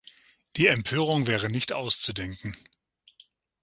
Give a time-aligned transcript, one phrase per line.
[0.55, 2.57] Die Empörung wäre nicht auszudenken.